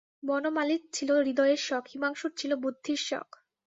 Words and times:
বনমালীর 0.23 0.83
ছিল 0.93 1.09
হৃদয়ের 1.19 1.59
শখ, 1.59 1.83
হিমাংশুর 1.87 2.31
ছিল 2.37 2.51
বুদ্ধির 2.55 2.99
শখ। 3.01 3.27